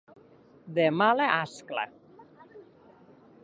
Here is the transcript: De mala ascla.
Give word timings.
De 0.77 0.87
mala 1.01 1.27
ascla. 1.41 1.85